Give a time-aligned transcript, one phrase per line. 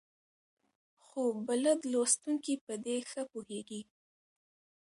[1.05, 3.81] خو بلد لوستونکي په دې ښه پوهېږي.